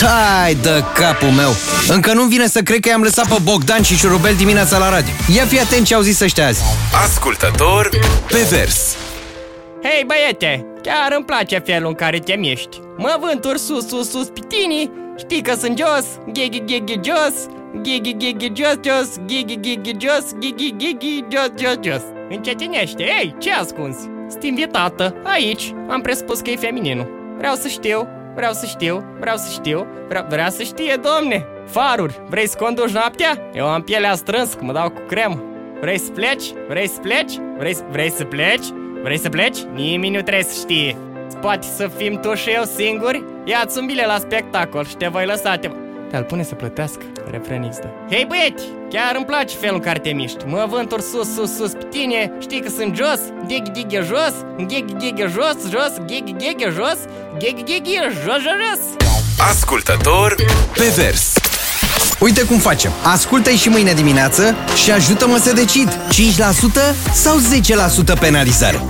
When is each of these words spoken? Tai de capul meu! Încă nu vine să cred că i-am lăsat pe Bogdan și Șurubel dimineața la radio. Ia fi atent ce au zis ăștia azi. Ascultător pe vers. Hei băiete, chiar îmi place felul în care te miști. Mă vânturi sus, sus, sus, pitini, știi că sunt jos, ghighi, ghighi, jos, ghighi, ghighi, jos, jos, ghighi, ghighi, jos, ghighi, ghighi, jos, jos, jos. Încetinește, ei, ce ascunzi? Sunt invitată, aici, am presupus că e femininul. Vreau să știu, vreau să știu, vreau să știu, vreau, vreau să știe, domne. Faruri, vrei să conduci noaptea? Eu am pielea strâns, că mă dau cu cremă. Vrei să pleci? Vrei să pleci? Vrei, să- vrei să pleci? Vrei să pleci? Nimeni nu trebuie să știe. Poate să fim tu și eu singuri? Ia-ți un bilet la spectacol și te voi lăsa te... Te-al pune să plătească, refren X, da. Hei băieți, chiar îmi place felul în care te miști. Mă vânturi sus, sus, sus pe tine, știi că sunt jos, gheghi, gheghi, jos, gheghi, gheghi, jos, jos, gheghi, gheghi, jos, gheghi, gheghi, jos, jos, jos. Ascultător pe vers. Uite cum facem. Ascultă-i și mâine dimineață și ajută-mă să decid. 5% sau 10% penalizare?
Tai 0.00 0.54
de 0.54 0.84
capul 0.94 1.28
meu! 1.28 1.50
Încă 1.88 2.12
nu 2.12 2.22
vine 2.22 2.46
să 2.46 2.62
cred 2.62 2.80
că 2.80 2.88
i-am 2.88 3.02
lăsat 3.02 3.28
pe 3.28 3.36
Bogdan 3.42 3.82
și 3.82 3.96
Șurubel 3.96 4.34
dimineața 4.34 4.78
la 4.78 4.88
radio. 4.88 5.12
Ia 5.36 5.44
fi 5.44 5.60
atent 5.60 5.86
ce 5.86 5.94
au 5.94 6.00
zis 6.00 6.20
ăștia 6.20 6.46
azi. 6.46 6.62
Ascultător 7.04 7.88
pe 8.28 8.46
vers. 8.50 8.96
Hei 9.82 10.04
băiete, 10.06 10.66
chiar 10.82 11.12
îmi 11.16 11.24
place 11.24 11.58
felul 11.58 11.88
în 11.88 11.94
care 11.94 12.18
te 12.18 12.34
miști. 12.34 12.80
Mă 12.96 13.16
vânturi 13.20 13.58
sus, 13.58 13.88
sus, 13.88 14.10
sus, 14.10 14.26
pitini, 14.26 14.90
știi 15.18 15.42
că 15.42 15.54
sunt 15.60 15.78
jos, 15.78 16.06
ghighi, 16.32 16.62
ghighi, 16.64 17.00
jos, 17.04 17.34
ghighi, 17.82 18.16
ghighi, 18.16 18.52
jos, 18.54 18.76
jos, 18.84 19.08
ghighi, 19.26 19.56
ghighi, 19.60 19.96
jos, 19.98 20.24
ghighi, 20.40 20.74
ghighi, 20.78 21.24
jos, 21.32 21.50
jos, 21.60 21.76
jos. 21.82 22.02
Încetinește, 22.30 23.02
ei, 23.02 23.34
ce 23.38 23.52
ascunzi? 23.52 24.00
Sunt 24.30 24.42
invitată, 24.42 25.14
aici, 25.24 25.74
am 25.90 26.00
presupus 26.00 26.40
că 26.40 26.50
e 26.50 26.56
femininul. 26.56 27.34
Vreau 27.38 27.54
să 27.54 27.68
știu, 27.68 28.08
vreau 28.36 28.52
să 28.52 28.66
știu, 28.66 29.04
vreau 29.20 29.36
să 29.36 29.50
știu, 29.50 29.86
vreau, 30.08 30.24
vreau 30.28 30.48
să 30.50 30.62
știe, 30.62 31.00
domne. 31.02 31.46
Faruri, 31.66 32.20
vrei 32.28 32.48
să 32.48 32.56
conduci 32.58 32.90
noaptea? 32.90 33.38
Eu 33.54 33.66
am 33.68 33.82
pielea 33.82 34.14
strâns, 34.14 34.52
că 34.54 34.64
mă 34.64 34.72
dau 34.72 34.90
cu 34.90 35.00
cremă. 35.08 35.42
Vrei 35.80 35.98
să 35.98 36.10
pleci? 36.10 36.44
Vrei 36.68 36.88
să 36.88 37.00
pleci? 37.00 37.32
Vrei, 37.58 37.74
să- 37.74 37.82
vrei 37.90 38.10
să 38.10 38.24
pleci? 38.24 38.64
Vrei 39.02 39.18
să 39.18 39.28
pleci? 39.28 39.58
Nimeni 39.74 40.14
nu 40.16 40.22
trebuie 40.22 40.44
să 40.44 40.58
știe. 40.60 40.96
Poate 41.40 41.66
să 41.76 41.88
fim 41.96 42.20
tu 42.20 42.34
și 42.34 42.50
eu 42.50 42.62
singuri? 42.62 43.24
Ia-ți 43.44 43.78
un 43.78 43.86
bilet 43.86 44.06
la 44.06 44.18
spectacol 44.18 44.84
și 44.84 44.96
te 44.96 45.06
voi 45.06 45.26
lăsa 45.26 45.56
te... 45.56 45.70
Te-al 46.10 46.22
pune 46.22 46.42
să 46.42 46.54
plătească, 46.54 47.02
refren 47.30 47.68
X, 47.70 47.78
da. 47.78 47.88
Hei 48.10 48.26
băieți, 48.28 48.64
chiar 48.90 49.12
îmi 49.16 49.24
place 49.24 49.56
felul 49.56 49.74
în 49.74 49.82
care 49.82 49.98
te 49.98 50.10
miști. 50.12 50.44
Mă 50.46 50.66
vânturi 50.70 51.02
sus, 51.02 51.34
sus, 51.34 51.56
sus 51.56 51.70
pe 51.72 51.86
tine, 51.90 52.32
știi 52.40 52.60
că 52.60 52.68
sunt 52.78 52.96
jos, 52.96 53.20
gheghi, 53.46 53.70
gheghi, 53.70 53.96
jos, 53.96 54.34
gheghi, 54.56 54.94
gheghi, 54.98 55.22
jos, 55.36 55.58
jos, 55.70 55.92
gheghi, 56.06 56.34
gheghi, 56.38 56.64
jos, 56.78 56.98
gheghi, 57.38 57.62
gheghi, 57.62 57.94
jos, 58.24 58.42
jos, 58.42 58.42
jos. 58.42 58.80
Ascultător 59.50 60.34
pe 60.74 60.92
vers. 60.96 61.32
Uite 62.20 62.42
cum 62.42 62.58
facem. 62.58 62.90
Ascultă-i 63.02 63.56
și 63.56 63.68
mâine 63.68 63.92
dimineață 63.92 64.54
și 64.82 64.90
ajută-mă 64.90 65.36
să 65.36 65.52
decid. 65.52 65.88
5% 65.88 66.94
sau 67.12 67.38
10% 68.16 68.18
penalizare? 68.20 68.80